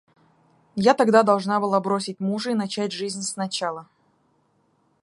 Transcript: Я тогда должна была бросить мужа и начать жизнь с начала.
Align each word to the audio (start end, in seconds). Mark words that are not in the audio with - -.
Я 0.83 0.95
тогда 0.95 1.21
должна 1.21 1.59
была 1.59 1.79
бросить 1.79 2.19
мужа 2.19 2.49
и 2.49 2.55
начать 2.55 2.91
жизнь 2.91 3.21
с 3.21 3.35
начала. 3.35 3.87